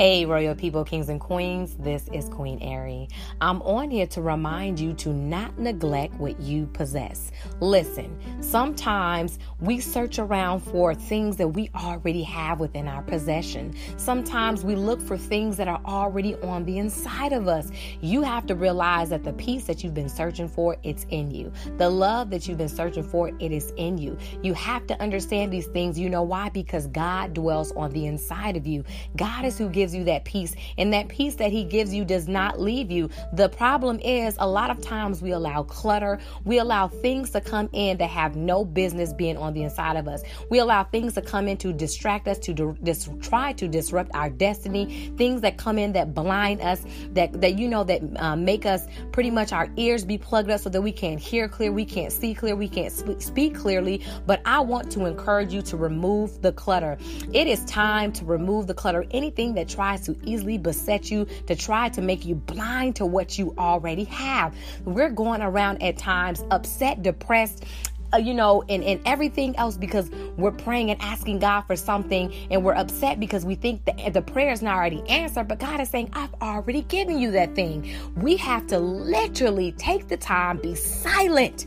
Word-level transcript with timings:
Hey, 0.00 0.24
royal 0.24 0.54
people, 0.54 0.82
kings 0.82 1.10
and 1.10 1.20
queens, 1.20 1.76
this 1.78 2.08
is 2.10 2.26
Queen 2.30 2.58
Airy. 2.62 3.06
I'm 3.42 3.60
on 3.60 3.90
here 3.90 4.06
to 4.06 4.22
remind 4.22 4.80
you 4.80 4.94
to 4.94 5.12
not 5.12 5.58
neglect 5.58 6.14
what 6.14 6.40
you 6.40 6.64
possess. 6.68 7.30
Listen, 7.60 8.18
sometimes 8.40 9.38
we 9.60 9.78
search 9.78 10.18
around 10.18 10.60
for 10.60 10.94
things 10.94 11.36
that 11.36 11.48
we 11.48 11.68
already 11.74 12.22
have 12.22 12.60
within 12.60 12.88
our 12.88 13.02
possession. 13.02 13.74
Sometimes 13.98 14.64
we 14.64 14.74
look 14.74 15.02
for 15.02 15.18
things 15.18 15.58
that 15.58 15.68
are 15.68 15.82
already 15.84 16.34
on 16.36 16.64
the 16.64 16.78
inside 16.78 17.34
of 17.34 17.46
us. 17.46 17.70
You 18.00 18.22
have 18.22 18.46
to 18.46 18.54
realize 18.54 19.10
that 19.10 19.22
the 19.22 19.34
peace 19.34 19.64
that 19.66 19.84
you've 19.84 19.92
been 19.92 20.08
searching 20.08 20.48
for, 20.48 20.78
it's 20.82 21.04
in 21.10 21.30
you. 21.30 21.52
The 21.76 21.90
love 21.90 22.30
that 22.30 22.48
you've 22.48 22.56
been 22.56 22.70
searching 22.70 23.04
for, 23.04 23.32
it 23.38 23.52
is 23.52 23.70
in 23.76 23.98
you. 23.98 24.16
You 24.42 24.54
have 24.54 24.86
to 24.86 24.98
understand 24.98 25.52
these 25.52 25.66
things. 25.66 25.98
You 25.98 26.08
know 26.08 26.22
why? 26.22 26.48
Because 26.48 26.86
God 26.86 27.34
dwells 27.34 27.70
on 27.72 27.90
the 27.90 28.06
inside 28.06 28.56
of 28.56 28.66
you. 28.66 28.82
God 29.14 29.44
is 29.44 29.58
who 29.58 29.68
gives 29.68 29.89
gives 29.90 29.98
you 29.98 30.04
that 30.04 30.24
peace, 30.24 30.54
and 30.78 30.92
that 30.92 31.08
peace 31.08 31.34
that 31.36 31.50
He 31.50 31.64
gives 31.64 31.92
you 31.92 32.04
does 32.04 32.28
not 32.28 32.60
leave 32.60 32.90
you. 32.90 33.10
The 33.32 33.48
problem 33.48 33.98
is 34.00 34.36
a 34.38 34.46
lot 34.48 34.70
of 34.70 34.80
times 34.80 35.20
we 35.20 35.32
allow 35.32 35.64
clutter, 35.64 36.20
we 36.44 36.58
allow 36.58 36.88
things 36.88 37.30
to 37.30 37.40
come 37.40 37.68
in 37.72 37.98
that 37.98 38.10
have 38.10 38.36
no 38.36 38.64
business 38.64 39.12
being 39.12 39.36
on 39.36 39.52
the 39.52 39.62
inside 39.62 39.96
of 39.96 40.06
us. 40.06 40.22
We 40.48 40.58
allow 40.60 40.84
things 40.84 41.14
to 41.14 41.22
come 41.22 41.48
in 41.48 41.56
to 41.58 41.72
distract 41.72 42.28
us, 42.28 42.38
to 42.40 42.76
dis- 42.82 43.08
try 43.20 43.52
to 43.54 43.66
disrupt 43.66 44.10
our 44.14 44.30
destiny, 44.30 45.12
things 45.16 45.40
that 45.40 45.56
come 45.56 45.78
in 45.78 45.92
that 45.92 46.14
blind 46.14 46.60
us, 46.60 46.84
that, 47.12 47.40
that 47.40 47.58
you 47.58 47.68
know, 47.68 47.82
that 47.84 48.02
uh, 48.16 48.36
make 48.36 48.66
us 48.66 48.86
pretty 49.12 49.30
much 49.30 49.52
our 49.52 49.68
ears 49.76 50.04
be 50.04 50.18
plugged 50.18 50.50
up 50.50 50.60
so 50.60 50.70
that 50.70 50.82
we 50.82 50.92
can't 50.92 51.18
hear 51.18 51.48
clear, 51.48 51.72
we 51.72 51.84
can't 51.84 52.12
see 52.12 52.34
clear, 52.34 52.54
we 52.54 52.68
can't 52.68 52.92
sp- 52.94 53.18
speak 53.20 53.56
clearly. 53.56 54.02
But 54.26 54.40
I 54.44 54.60
want 54.60 54.92
to 54.92 55.06
encourage 55.06 55.52
you 55.52 55.62
to 55.62 55.76
remove 55.76 56.42
the 56.42 56.52
clutter. 56.52 56.96
It 57.32 57.46
is 57.46 57.64
time 57.64 58.12
to 58.12 58.24
remove 58.24 58.66
the 58.66 58.74
clutter. 58.74 59.04
Anything 59.10 59.54
that 59.54 59.68
tries 59.70 60.00
to 60.02 60.16
easily 60.24 60.58
beset 60.58 61.10
you, 61.10 61.26
to 61.46 61.54
try 61.54 61.88
to 61.90 62.02
make 62.02 62.24
you 62.26 62.34
blind 62.34 62.96
to 62.96 63.06
what 63.06 63.38
you 63.38 63.54
already 63.58 64.04
have. 64.04 64.54
We're 64.84 65.10
going 65.10 65.42
around 65.42 65.82
at 65.82 65.96
times 65.96 66.44
upset, 66.50 67.02
depressed, 67.02 67.64
uh, 68.12 68.16
you 68.16 68.34
know, 68.34 68.64
and, 68.68 68.82
and 68.82 69.00
everything 69.06 69.56
else 69.56 69.76
because 69.76 70.10
we're 70.36 70.50
praying 70.50 70.90
and 70.90 71.00
asking 71.00 71.38
God 71.38 71.62
for 71.62 71.76
something 71.76 72.32
and 72.50 72.64
we're 72.64 72.74
upset 72.74 73.20
because 73.20 73.44
we 73.44 73.54
think 73.54 73.84
that 73.84 74.12
the 74.12 74.22
prayer 74.22 74.50
is 74.50 74.62
not 74.62 74.76
already 74.76 75.02
answered, 75.08 75.46
but 75.46 75.58
God 75.58 75.80
is 75.80 75.88
saying, 75.88 76.10
I've 76.12 76.34
already 76.42 76.82
given 76.82 77.18
you 77.18 77.30
that 77.32 77.54
thing. 77.54 77.92
We 78.16 78.36
have 78.38 78.66
to 78.68 78.78
literally 78.78 79.72
take 79.72 80.08
the 80.08 80.16
time, 80.16 80.58
be 80.58 80.74
silent 80.74 81.66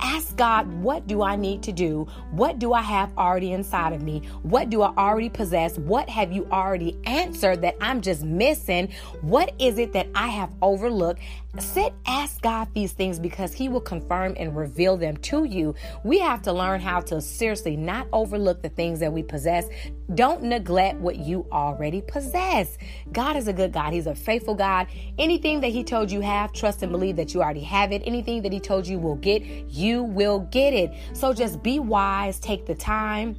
Ask 0.00 0.36
God, 0.36 0.66
what 0.82 1.06
do 1.06 1.22
I 1.22 1.36
need 1.36 1.62
to 1.64 1.72
do? 1.72 2.06
What 2.30 2.58
do 2.58 2.72
I 2.72 2.82
have 2.82 3.10
already 3.16 3.52
inside 3.52 3.92
of 3.92 4.02
me? 4.02 4.22
What 4.42 4.70
do 4.70 4.82
I 4.82 4.92
already 4.96 5.28
possess? 5.28 5.78
What 5.78 6.08
have 6.08 6.32
you 6.32 6.46
already 6.50 6.98
answered 7.04 7.62
that 7.62 7.76
I'm 7.80 8.00
just 8.00 8.24
missing? 8.24 8.92
What 9.20 9.54
is 9.58 9.78
it 9.78 9.92
that 9.92 10.08
I 10.14 10.28
have 10.28 10.50
overlooked? 10.62 11.20
Sit, 11.58 11.92
ask 12.06 12.42
God 12.42 12.66
these 12.74 12.92
things 12.92 13.20
because 13.20 13.52
He 13.52 13.68
will 13.68 13.80
confirm 13.80 14.34
and 14.36 14.56
reveal 14.56 14.96
them 14.96 15.16
to 15.18 15.44
you. 15.44 15.74
We 16.02 16.18
have 16.18 16.42
to 16.42 16.52
learn 16.52 16.80
how 16.80 17.00
to 17.02 17.20
seriously 17.20 17.76
not 17.76 18.08
overlook 18.12 18.60
the 18.60 18.68
things 18.68 18.98
that 19.00 19.12
we 19.12 19.22
possess. 19.22 19.68
Don't 20.16 20.42
neglect 20.42 20.98
what 20.98 21.16
you 21.16 21.46
already 21.52 22.00
possess. 22.00 22.76
God 23.12 23.36
is 23.36 23.46
a 23.46 23.52
good 23.52 23.72
God, 23.72 23.92
He's 23.92 24.08
a 24.08 24.16
faithful 24.16 24.56
God. 24.56 24.88
Anything 25.16 25.60
that 25.60 25.68
He 25.68 25.84
told 25.84 26.10
you 26.10 26.20
have, 26.22 26.52
trust 26.52 26.82
and 26.82 26.90
believe 26.90 27.14
that 27.16 27.32
you 27.34 27.40
already 27.40 27.62
have 27.62 27.92
it. 27.92 28.02
Anything 28.04 28.42
that 28.42 28.52
He 28.52 28.58
told 28.58 28.84
you 28.86 28.98
will 28.98 29.16
get, 29.16 29.42
you 29.70 29.83
will 29.92 30.40
get 30.50 30.72
it. 30.72 30.92
So 31.12 31.32
just 31.32 31.62
be 31.62 31.78
wise, 31.78 32.38
take 32.38 32.64
the 32.66 32.74
time 32.74 33.36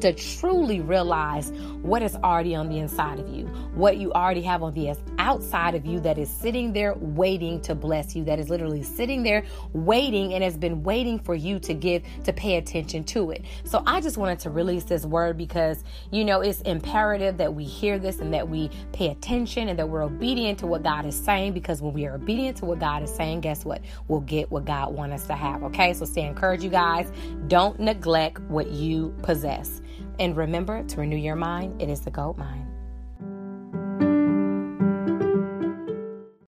to 0.00 0.12
truly 0.12 0.80
realize 0.80 1.50
what 1.82 2.02
is 2.02 2.14
already 2.16 2.54
on 2.54 2.68
the 2.68 2.78
inside 2.78 3.18
of 3.18 3.28
you, 3.28 3.46
what 3.74 3.96
you 3.96 4.12
already 4.12 4.42
have 4.42 4.62
on 4.62 4.72
the 4.74 4.94
outside 5.18 5.74
of 5.74 5.84
you 5.84 5.98
that 6.00 6.18
is 6.18 6.28
sitting 6.28 6.72
there 6.72 6.94
waiting 6.94 7.60
to 7.62 7.74
bless 7.74 8.14
you, 8.14 8.24
that 8.24 8.38
is 8.38 8.48
literally 8.48 8.82
sitting 8.82 9.22
there 9.22 9.44
waiting 9.72 10.34
and 10.34 10.44
has 10.44 10.56
been 10.56 10.82
waiting 10.82 11.18
for 11.18 11.34
you 11.34 11.58
to 11.58 11.74
give, 11.74 12.02
to 12.24 12.32
pay 12.32 12.56
attention 12.56 13.02
to 13.04 13.30
it. 13.30 13.44
So 13.64 13.82
I 13.86 14.00
just 14.00 14.16
wanted 14.16 14.38
to 14.40 14.50
release 14.50 14.84
this 14.84 15.04
word 15.04 15.36
because, 15.36 15.82
you 16.10 16.24
know, 16.24 16.40
it's 16.40 16.60
imperative 16.62 17.36
that 17.38 17.54
we 17.54 17.64
hear 17.64 17.98
this 17.98 18.20
and 18.20 18.32
that 18.34 18.48
we 18.48 18.70
pay 18.92 19.08
attention 19.08 19.68
and 19.68 19.78
that 19.78 19.88
we're 19.88 20.02
obedient 20.02 20.58
to 20.60 20.66
what 20.66 20.82
God 20.82 21.06
is 21.06 21.18
saying 21.18 21.52
because 21.52 21.82
when 21.82 21.92
we 21.92 22.06
are 22.06 22.14
obedient 22.14 22.56
to 22.58 22.66
what 22.66 22.78
God 22.78 23.02
is 23.02 23.14
saying, 23.14 23.40
guess 23.40 23.64
what? 23.64 23.82
We'll 24.06 24.20
get 24.20 24.50
what 24.50 24.64
God 24.64 24.94
wants 24.94 25.22
us 25.22 25.26
to 25.28 25.34
have. 25.34 25.62
Okay, 25.64 25.92
so 25.92 26.04
stay 26.04 26.22
encouraged, 26.22 26.62
you 26.62 26.70
guys. 26.70 27.10
Don't 27.48 27.80
neglect 27.80 28.40
what 28.42 28.70
you 28.70 29.14
possess. 29.22 29.57
And 30.18 30.36
remember 30.36 30.82
to 30.82 31.00
renew 31.00 31.16
your 31.16 31.36
mind, 31.36 31.80
it 31.80 31.88
is 31.88 32.00
the 32.00 32.10
gold 32.10 32.38
mine. 32.38 32.67